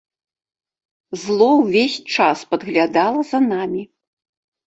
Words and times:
Зло 1.23 1.49
ўвесь 1.57 1.97
час 2.15 2.37
падглядала 2.53 3.21
за 3.33 3.39
намі. 3.51 3.81